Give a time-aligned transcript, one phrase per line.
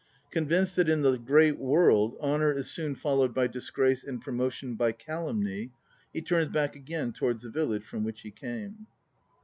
[0.31, 4.73] Convinced that in the great world "honour is soon followed by dis grace, and promotion
[4.73, 5.73] by calumny,"
[6.11, 8.87] he turns back again towards the village from which he came.